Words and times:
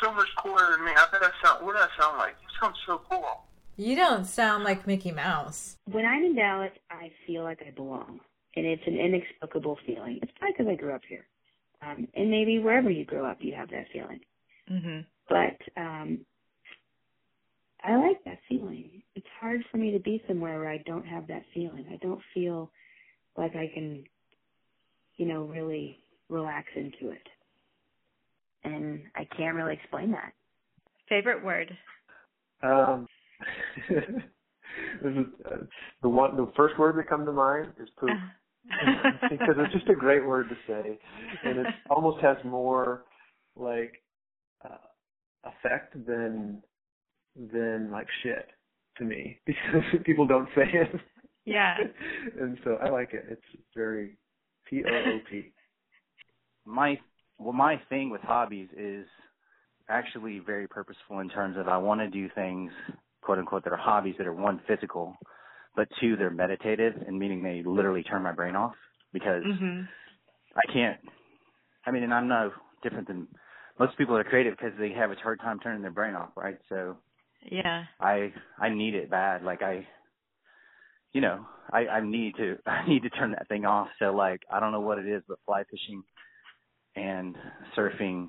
so 0.00 0.12
much 0.12 0.28
cooler 0.38 0.70
than 0.72 0.84
me. 0.84 0.92
I 0.92 1.06
bet 1.12 1.22
I 1.22 1.30
sound. 1.44 1.64
What 1.64 1.76
do 1.76 1.82
I 1.82 1.88
sound 1.98 2.18
like? 2.18 2.36
You 2.42 2.48
sound 2.60 2.74
so 2.86 3.00
cool. 3.08 3.44
You 3.76 3.96
don't 3.96 4.26
sound 4.26 4.64
like 4.64 4.86
Mickey 4.86 5.10
Mouse. 5.10 5.76
When 5.90 6.04
I'm 6.04 6.24
in 6.24 6.34
Dallas, 6.34 6.72
I 6.90 7.10
feel 7.26 7.44
like 7.44 7.62
I 7.66 7.70
belong, 7.70 8.20
and 8.56 8.66
it's 8.66 8.82
an 8.86 8.98
inexplicable 8.98 9.78
feeling. 9.86 10.18
It's 10.22 10.32
probably 10.38 10.54
because 10.56 10.72
I 10.72 10.74
grew 10.74 10.94
up 10.94 11.02
here, 11.08 11.26
um, 11.80 12.06
and 12.14 12.30
maybe 12.30 12.58
wherever 12.58 12.90
you 12.90 13.04
grow 13.04 13.24
up, 13.24 13.38
you 13.40 13.54
have 13.54 13.70
that 13.70 13.86
feeling. 13.92 14.20
Mm-hmm. 14.70 15.00
But 15.28 15.80
um, 15.80 16.20
I 17.82 17.96
like 17.96 18.22
that 18.24 18.40
feeling. 18.48 19.02
It's 19.14 19.26
hard 19.40 19.64
for 19.70 19.78
me 19.78 19.92
to 19.92 19.98
be 19.98 20.22
somewhere 20.28 20.58
where 20.58 20.70
I 20.70 20.78
don't 20.78 21.06
have 21.06 21.26
that 21.28 21.44
feeling. 21.54 21.86
I 21.90 21.96
don't 21.96 22.20
feel 22.34 22.70
like 23.36 23.56
I 23.56 23.70
can, 23.72 24.04
you 25.16 25.26
know, 25.26 25.44
really 25.44 26.00
relax 26.28 26.68
into 26.76 27.10
it. 27.12 27.26
And 28.64 29.02
I 29.16 29.26
can't 29.36 29.56
really 29.56 29.74
explain 29.74 30.10
that. 30.12 30.32
Favorite 31.08 31.44
word? 31.44 31.76
Um, 32.62 33.06
this 33.88 34.04
is 35.02 35.26
uh, 35.46 35.56
the 36.02 36.08
one. 36.08 36.36
The 36.36 36.50
first 36.56 36.78
word 36.78 36.96
that 36.98 37.08
comes 37.08 37.26
to 37.26 37.32
mind 37.32 37.72
is 37.80 37.88
poop, 37.98 38.10
because 39.30 39.54
it's 39.58 39.72
just 39.72 39.88
a 39.88 39.94
great 39.94 40.24
word 40.24 40.48
to 40.48 40.56
say, 40.66 40.98
and 41.44 41.58
it 41.60 41.66
almost 41.90 42.22
has 42.22 42.36
more 42.44 43.04
like 43.56 44.02
uh, 44.64 44.76
effect 45.44 45.94
than 46.06 46.62
than 47.52 47.90
like 47.90 48.06
shit 48.22 48.48
to 48.98 49.04
me 49.04 49.38
because 49.46 49.82
people 50.04 50.26
don't 50.26 50.48
say 50.54 50.68
it. 50.72 51.00
Yeah. 51.46 51.76
and 52.38 52.58
so 52.64 52.76
I 52.82 52.90
like 52.90 53.14
it. 53.14 53.24
It's 53.30 53.62
very 53.74 54.18
P 54.68 54.82
O 54.86 54.90
O 54.90 55.18
P. 55.30 55.52
My 56.66 56.98
well, 57.40 57.52
my 57.52 57.80
thing 57.88 58.10
with 58.10 58.20
hobbies 58.20 58.68
is 58.76 59.06
actually 59.88 60.40
very 60.44 60.68
purposeful 60.68 61.20
in 61.20 61.28
terms 61.28 61.56
of 61.58 61.68
I 61.68 61.78
want 61.78 62.00
to 62.00 62.08
do 62.08 62.28
things 62.34 62.70
quote 63.22 63.38
unquote 63.38 63.64
that 63.64 63.72
are 63.72 63.78
hobbies 63.78 64.14
that 64.18 64.26
are 64.26 64.34
one 64.34 64.60
physical, 64.68 65.16
but 65.74 65.88
two 66.00 66.16
they're 66.16 66.30
meditative 66.30 66.94
and 67.06 67.18
meaning 67.18 67.42
they 67.42 67.62
literally 67.64 68.02
turn 68.02 68.22
my 68.22 68.32
brain 68.32 68.56
off 68.56 68.74
because 69.12 69.42
mm-hmm. 69.44 69.82
I 70.56 70.72
can't. 70.72 70.98
I 71.86 71.90
mean, 71.90 72.02
and 72.02 72.12
I'm 72.12 72.28
no 72.28 72.52
different 72.82 73.08
than 73.08 73.26
most 73.78 73.96
people 73.96 74.14
that 74.14 74.26
are 74.26 74.30
creative 74.30 74.56
because 74.56 74.72
they 74.78 74.90
have 74.92 75.10
a 75.10 75.14
hard 75.14 75.40
time 75.40 75.58
turning 75.60 75.82
their 75.82 75.90
brain 75.90 76.14
off, 76.14 76.30
right? 76.36 76.58
So 76.68 76.96
yeah, 77.50 77.84
I 77.98 78.32
I 78.58 78.68
need 78.68 78.94
it 78.94 79.10
bad. 79.10 79.42
Like 79.42 79.62
I, 79.62 79.86
you 81.12 81.20
know, 81.20 81.46
I 81.72 81.86
I 81.86 82.00
need 82.00 82.36
to 82.36 82.58
I 82.66 82.86
need 82.86 83.02
to 83.02 83.10
turn 83.10 83.32
that 83.32 83.48
thing 83.48 83.64
off. 83.64 83.88
So 83.98 84.12
like 84.12 84.42
I 84.52 84.60
don't 84.60 84.72
know 84.72 84.80
what 84.80 84.98
it 84.98 85.08
is, 85.08 85.22
but 85.26 85.38
fly 85.46 85.64
fishing 85.70 86.02
and 86.96 87.36
surfing 87.76 88.28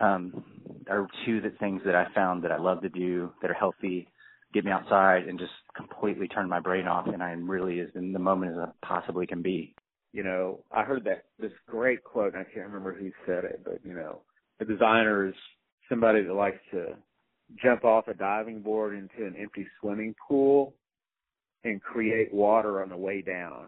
um 0.00 0.44
are 0.88 1.06
two 1.24 1.38
of 1.38 1.42
the 1.42 1.50
things 1.60 1.82
that 1.84 1.94
I 1.94 2.06
found 2.14 2.42
that 2.44 2.52
I 2.52 2.58
love 2.58 2.82
to 2.82 2.88
do 2.88 3.32
that 3.42 3.50
are 3.50 3.54
healthy, 3.54 4.08
get 4.52 4.64
me 4.64 4.70
outside 4.70 5.28
and 5.28 5.38
just 5.38 5.52
completely 5.76 6.26
turn 6.26 6.48
my 6.48 6.60
brain 6.60 6.86
off 6.86 7.06
and 7.06 7.22
I'm 7.22 7.48
really 7.48 7.80
as 7.80 7.88
in 7.94 8.12
the 8.12 8.18
moment 8.18 8.52
as 8.52 8.58
I 8.58 8.86
possibly 8.86 9.26
can 9.26 9.42
be. 9.42 9.74
You 10.12 10.24
know, 10.24 10.64
I 10.72 10.82
heard 10.82 11.04
that 11.04 11.24
this 11.38 11.52
great 11.66 12.02
quote 12.02 12.34
and 12.34 12.40
I 12.40 12.44
can't 12.44 12.66
remember 12.66 12.94
who 12.94 13.10
said 13.26 13.44
it, 13.44 13.60
but 13.64 13.78
you 13.84 13.94
know, 13.94 14.22
a 14.58 14.64
designer 14.64 15.28
is 15.28 15.34
somebody 15.88 16.22
that 16.22 16.34
likes 16.34 16.58
to 16.72 16.94
jump 17.62 17.84
off 17.84 18.08
a 18.08 18.14
diving 18.14 18.60
board 18.60 18.94
into 18.94 19.26
an 19.26 19.36
empty 19.38 19.66
swimming 19.80 20.14
pool 20.26 20.74
and 21.64 21.82
create 21.82 22.32
water 22.32 22.82
on 22.82 22.88
the 22.88 22.96
way 22.96 23.22
down. 23.22 23.66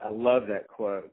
I 0.00 0.10
love 0.10 0.46
that 0.48 0.68
quote 0.68 1.10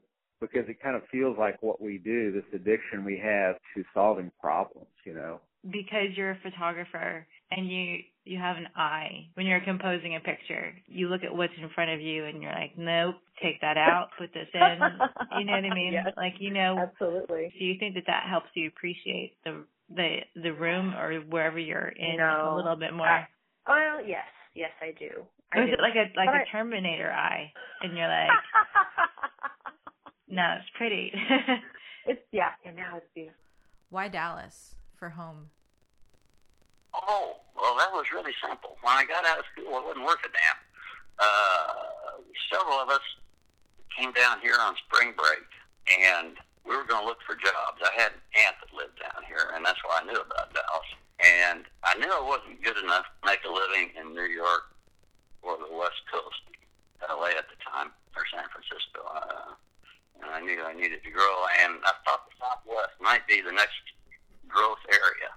because 0.52 0.68
it 0.68 0.80
kind 0.82 0.96
of 0.96 1.02
feels 1.10 1.36
like 1.38 1.62
what 1.62 1.80
we 1.80 1.98
do, 1.98 2.32
this 2.32 2.44
addiction 2.54 3.04
we 3.04 3.18
have 3.18 3.56
to 3.74 3.84
solving 3.92 4.30
problems, 4.40 4.88
you 5.04 5.14
know. 5.14 5.40
Because 5.70 6.08
you're 6.16 6.32
a 6.32 6.38
photographer 6.42 7.26
and 7.50 7.70
you 7.70 7.98
you 8.26 8.38
have 8.38 8.56
an 8.56 8.66
eye 8.76 9.26
when 9.34 9.44
you're 9.46 9.60
composing 9.60 10.16
a 10.16 10.20
picture. 10.20 10.74
You 10.86 11.08
look 11.08 11.22
at 11.24 11.34
what's 11.34 11.52
in 11.60 11.68
front 11.74 11.90
of 11.90 12.00
you 12.00 12.24
and 12.24 12.42
you're 12.42 12.52
like, 12.52 12.72
nope, 12.76 13.16
take 13.42 13.60
that 13.60 13.76
out, 13.76 14.08
put 14.18 14.32
this 14.32 14.48
in. 14.54 14.78
You 15.38 15.44
know 15.44 15.52
what 15.52 15.64
I 15.64 15.74
mean? 15.74 15.92
Yes, 15.92 16.06
like 16.16 16.34
you 16.38 16.50
know. 16.52 16.78
Absolutely. 16.78 17.52
Do 17.58 17.64
you 17.64 17.76
think 17.78 17.94
that 17.94 18.04
that 18.06 18.24
helps 18.28 18.48
you 18.54 18.68
appreciate 18.68 19.36
the 19.44 19.64
the 19.94 20.18
the 20.42 20.52
room 20.52 20.94
or 20.94 21.14
wherever 21.28 21.58
you're 21.58 21.88
in 21.96 22.16
No. 22.18 22.52
a 22.52 22.56
little 22.56 22.76
bit 22.76 22.92
more? 22.94 23.06
I- 23.08 23.28
Well, 23.66 24.04
yes, 24.06 24.24
yes, 24.54 24.70
I 24.82 24.92
do. 24.98 25.24
I 25.52 25.58
or 25.58 25.62
is 25.64 25.68
do. 25.68 25.74
it 25.74 25.80
like 25.80 25.94
a 25.94 26.08
like 26.16 26.28
But 26.28 26.34
a 26.36 26.40
I- 26.40 26.52
Terminator 26.52 27.10
eye, 27.12 27.52
and 27.82 27.96
you're 27.96 28.08
like, 28.08 28.30
no, 30.28 30.56
it's 30.58 30.70
pretty. 30.76 31.12
it's 32.06 32.22
yeah, 32.32 32.50
and 32.64 32.76
now 32.76 32.96
it's 32.96 33.06
beautiful. 33.14 33.38
Why 33.90 34.08
Dallas 34.08 34.74
for 34.96 35.10
home? 35.10 35.50
Oh, 36.94 37.36
well, 37.56 37.76
that 37.76 37.90
was 37.92 38.06
really 38.12 38.32
simple. 38.40 38.76
When 38.82 38.94
I 38.94 39.04
got 39.04 39.26
out 39.26 39.38
of 39.38 39.44
school, 39.52 39.78
it 39.78 39.84
wasn't 39.84 40.06
worth 40.06 40.22
a 40.24 40.30
damn. 40.30 40.58
Uh, 41.18 42.22
several 42.50 42.78
of 42.78 42.88
us 42.88 43.02
came 43.98 44.12
down 44.12 44.40
here 44.40 44.56
on 44.60 44.74
spring 44.86 45.12
break, 45.14 45.46
and 45.90 46.38
we 46.66 46.76
were 46.76 46.86
going 46.86 47.02
to 47.02 47.06
look 47.06 47.22
for 47.26 47.34
jobs. 47.34 47.82
I 47.82 47.90
had 47.98 48.14
an 48.14 48.22
aunt 48.46 48.56
that 48.62 48.70
lived 48.74 48.98
down 49.02 49.26
here, 49.26 49.50
and 49.54 49.64
that's 49.64 49.78
why 49.84 50.00
I 50.02 50.04
knew 50.06 50.18
about 50.18 50.54
Dallas. 50.54 50.90
And 51.22 51.66
I 51.82 51.94
knew 51.98 52.10
I 52.10 52.22
wasn't 52.22 52.62
good 52.62 52.78
enough 52.78 53.06
to 53.06 53.22
make 53.26 53.42
a 53.46 53.52
living 53.52 53.90
in 53.94 54.14
New 54.14 54.26
York 54.26 54.74
or 55.42 55.58
the 55.58 55.70
West 55.70 56.02
Coast, 56.10 56.42
LA 57.06 57.36
at 57.38 57.46
the 57.50 57.58
time, 57.62 57.92
or 58.16 58.24
San 58.32 58.46
Francisco. 58.50 59.02
Uh, 59.06 59.54
and 60.22 60.73
I 60.84 60.88
knew 60.88 60.92
needed 60.92 61.04
to 61.04 61.10
grow, 61.10 61.34
and 61.64 61.80
I 61.84 61.92
thought 62.04 62.28
the 62.28 62.36
Southwest 62.36 63.00
might 63.00 63.26
be 63.26 63.40
the 63.40 63.52
next 63.52 63.80
growth 64.48 64.84
area 64.92 65.32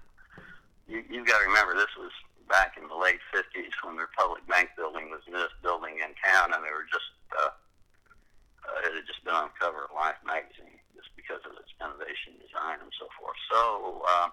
you, 0.88 1.04
you've 1.12 1.28
got 1.28 1.40
to 1.40 1.48
remember 1.48 1.76
this 1.76 1.92
was 2.00 2.12
back 2.48 2.80
in 2.80 2.88
the 2.88 2.96
late 2.96 3.20
50s 3.36 3.76
when 3.84 4.00
the 4.00 4.08
Republic 4.08 4.42
Bank 4.48 4.72
building 4.80 5.12
was 5.12 5.20
newest 5.28 5.60
building 5.62 6.00
in 6.00 6.16
town, 6.24 6.56
and 6.56 6.64
they 6.64 6.72
were 6.72 6.88
just 6.88 7.12
uh, 7.36 7.52
uh, 7.52 8.88
it 8.88 8.96
had 8.96 9.08
just 9.08 9.24
been 9.24 9.36
on 9.36 9.52
the 9.52 9.58
cover 9.60 9.88
of 9.88 9.92
Life 9.92 10.20
magazine 10.24 10.80
just 10.96 11.12
because 11.20 11.44
of 11.44 11.56
its 11.60 11.72
innovation, 11.80 12.40
design, 12.40 12.80
and 12.80 12.92
so 12.96 13.12
forth. 13.20 13.36
So 13.52 14.04
uh, 14.08 14.28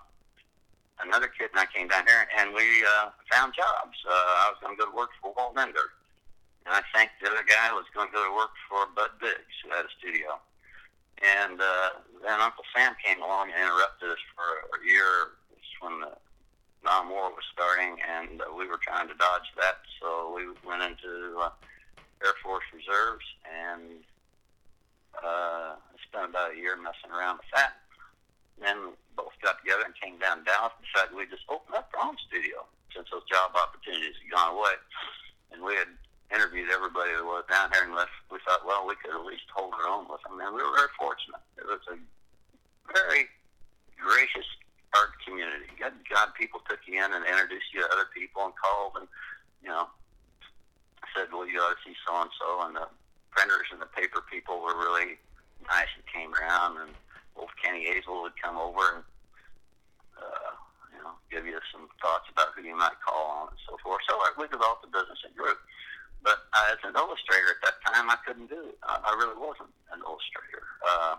another 1.03 1.27
kid 1.27 1.51
and 1.51 1.59
I 1.59 1.67
came 1.75 1.91
down 1.91 2.07
here, 2.07 2.27
and 2.39 2.55
we 2.55 2.87
uh, 2.87 3.11
found 3.31 3.55
jobs. 3.55 3.99
Uh, 4.07 4.15
I 4.15 4.55
was 4.55 4.59
going 4.63 4.79
to 4.79 4.81
go 4.81 4.87
to 4.91 4.97
work 4.97 5.11
for 5.19 5.35
Walt 5.35 5.59
Linder, 5.59 5.99
and 6.67 6.75
I 6.75 6.83
think 6.95 7.11
the 7.19 7.35
other 7.35 7.47
guy 7.47 7.75
was 7.75 7.87
going 7.95 8.09
to 8.11 8.15
go 8.15 8.23
to 8.23 8.35
work 8.35 8.55
for 8.71 8.87
Bud 8.95 9.19
Biggs, 9.19 9.55
who 9.63 9.75
had 9.75 9.87
a 9.87 9.93
studio. 9.99 10.39
And 11.23 11.63
uh, 11.63 12.03
then 12.27 12.43
Uncle 12.43 12.67
Sam 12.75 12.95
came 12.99 13.23
along 13.23 13.51
and 13.55 13.59
interrupted 13.59 14.11
us 14.11 14.23
for 14.35 14.67
a 14.75 14.79
year. 14.83 15.39
It's 15.55 15.75
when 15.79 16.03
the 16.03 16.15
Vietnam 16.85 17.09
War 17.09 17.33
was 17.91 17.99
and 18.01 18.41
uh, 18.41 18.45
we 18.57 18.67
were 18.67 18.79
trying 18.79 19.09
to 19.09 19.15
dodge 19.15 19.49
that. 19.61 19.85
So 20.01 20.33
we 20.35 20.47
went 20.67 20.83
into 20.83 21.39
uh, 21.39 21.51
Air 22.25 22.35
Force 22.43 22.65
Reserves 22.73 23.25
and 23.45 24.01
uh, 25.19 25.77
spent 26.09 26.31
about 26.31 26.53
a 26.53 26.57
year 26.57 26.77
messing 26.77 27.11
around 27.13 27.39
with 27.39 27.51
that. 27.55 27.81
Then 28.61 28.95
both 29.17 29.35
got 29.43 29.59
together 29.61 29.83
and 29.85 29.95
came 29.99 30.19
down 30.19 30.39
to 30.39 30.45
Dallas 30.45 30.73
and 30.79 30.87
decided 30.87 31.17
we'd 31.17 31.31
just 31.31 31.45
open 31.51 31.75
up 31.75 31.91
our 31.99 32.09
own 32.09 32.17
studio 32.29 32.65
since 32.95 33.11
those 33.11 33.27
job 33.27 33.53
opportunities 33.59 34.15
had 34.23 34.31
gone 34.31 34.55
away. 34.55 34.79
And 35.51 35.63
we 35.63 35.75
had 35.75 35.91
interviewed 36.31 36.71
everybody 36.71 37.15
that 37.15 37.25
was 37.27 37.45
down 37.51 37.71
here, 37.75 37.83
and 37.83 37.95
left, 37.95 38.15
we 38.31 38.39
thought, 38.47 38.67
well, 38.67 38.87
we 38.87 38.95
could 38.99 39.15
at 39.15 39.27
least 39.27 39.47
hold 39.51 39.75
our 39.75 39.87
own 39.91 40.07
with 40.07 40.23
them. 40.23 40.39
And 40.39 40.55
we 40.55 40.63
were 40.63 40.75
very 40.75 40.91
fortunate. 40.99 41.43
It 41.59 41.67
was 41.67 41.83
a 41.91 41.99
very 42.91 43.27
gracious 43.99 44.47
art 44.95 45.19
community. 45.27 45.67
God, 46.15 46.31
people 46.39 46.63
took 46.71 46.79
you 46.87 46.95
in 46.95 47.11
and 47.11 47.27
introduced 47.27 47.75
you 47.75 47.83
to 47.83 47.91
other 47.91 48.07
people 48.15 48.47
and 48.47 48.55
called 48.55 49.03
and, 49.03 49.11
you 49.59 49.67
know, 49.67 49.91
said, 51.11 51.27
well, 51.35 51.43
you 51.43 51.59
ought 51.59 51.75
to 51.75 51.83
see 51.83 51.99
so 52.07 52.15
and 52.23 52.31
so. 52.39 52.63
And 52.63 52.79
the 52.79 52.87
printers 53.35 53.67
and 53.75 53.83
the 53.83 53.91
paper 53.91 54.23
people 54.23 54.63
were 54.63 54.79
really 54.79 55.19
nice 55.67 55.91
and 55.99 56.07
came 56.07 56.31
around. 56.31 56.79
And 56.79 56.95
old 57.35 57.51
Kenny 57.59 57.83
Hazel 57.83 58.23
would 58.23 58.39
come 58.39 58.55
over 58.55 59.03
and, 59.03 59.03
uh, 60.15 60.55
you 60.95 61.03
know, 61.03 61.19
give 61.35 61.51
you 61.51 61.59
some 61.75 61.91
thoughts 61.99 62.31
about 62.31 62.55
who 62.55 62.63
you 62.63 62.79
might 62.79 62.95
call 63.03 63.43
on 63.43 63.51
and 63.51 63.61
so 63.67 63.75
forth. 63.83 64.07
So 64.07 64.15
uh, 64.15 64.39
we 64.39 64.47
developed 64.47 64.87
the 64.87 64.95
business 64.95 65.19
and 65.27 65.35
grew. 65.35 65.59
But 66.23 66.47
uh, 66.55 66.79
as 66.79 66.81
an 66.87 66.95
illustrator 66.95 67.59
at 67.59 67.61
that 67.67 67.83
time, 67.91 68.07
I 68.07 68.23
couldn't 68.23 68.55
do 68.55 68.71
it. 68.71 68.79
I, 68.87 69.03
I 69.03 69.11
really 69.19 69.35
wasn't 69.35 69.75
an 69.91 69.99
illustrator. 70.07 70.63
Uh, 70.79 71.19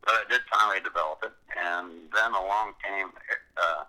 but 0.00 0.16
I 0.16 0.24
did 0.32 0.40
finally 0.48 0.80
develop 0.80 1.20
it, 1.24 1.32
and 1.56 2.12
then 2.12 2.32
along 2.36 2.76
came 2.84 3.08
uh, 3.56 3.84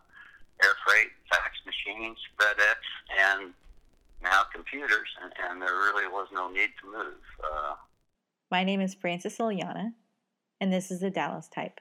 air 0.64 0.76
freight, 0.88 1.12
fax 1.28 1.60
machines, 1.76 2.18
FedEx, 2.40 2.76
and 3.20 3.54
now 4.22 4.44
computers, 4.54 5.10
and, 5.22 5.32
and 5.50 5.62
there 5.62 5.76
really 5.76 6.08
was 6.08 6.28
no 6.34 6.50
need 6.50 6.70
to 6.82 6.92
move. 6.92 7.22
Uh, 7.44 7.76
My 8.52 8.64
name 8.64 8.82
is 8.82 8.94
Frances 8.94 9.38
Ilyana, 9.38 9.94
and 10.60 10.72
this 10.72 10.92
is 10.92 11.00
the 11.00 11.10
Dallas 11.10 11.48
Type. 11.48 11.80